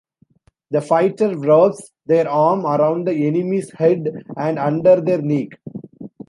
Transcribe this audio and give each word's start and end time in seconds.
The 0.71 0.81
fighter 0.81 1.37
wraps 1.37 1.91
their 2.07 2.27
arm 2.27 2.65
around 2.65 3.05
the 3.07 3.13
enemy's 3.27 3.71
head 3.73 4.23
and 4.35 4.57
under 4.57 4.99
their 4.99 5.21
neck. 5.21 5.49